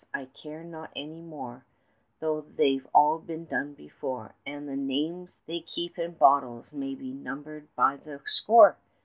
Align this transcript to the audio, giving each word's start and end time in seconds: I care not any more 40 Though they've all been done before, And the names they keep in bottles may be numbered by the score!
I 0.15 0.25
care 0.25 0.63
not 0.63 0.89
any 0.95 1.21
more 1.21 1.63
40 2.19 2.19
Though 2.21 2.53
they've 2.57 2.87
all 2.91 3.19
been 3.19 3.45
done 3.45 3.75
before, 3.75 4.33
And 4.47 4.67
the 4.67 4.75
names 4.75 5.29
they 5.45 5.61
keep 5.75 5.99
in 5.99 6.13
bottles 6.15 6.73
may 6.73 6.95
be 6.95 7.13
numbered 7.13 7.67
by 7.75 7.97
the 7.97 8.19
score! 8.25 8.77